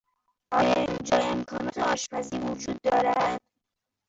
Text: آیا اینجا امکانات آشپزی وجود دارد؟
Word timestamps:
آیا 0.51 0.73
اینجا 0.73 1.17
امکانات 1.17 1.77
آشپزی 1.77 2.37
وجود 2.39 2.77
دارد؟ 2.83 3.41